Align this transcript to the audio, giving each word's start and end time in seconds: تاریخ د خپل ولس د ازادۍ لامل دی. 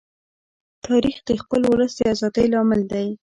تاریخ 0.85 1.17
د 1.27 1.29
خپل 1.41 1.61
ولس 1.71 1.93
د 1.97 2.01
ازادۍ 2.13 2.45
لامل 2.53 2.81
دی. 2.91 3.07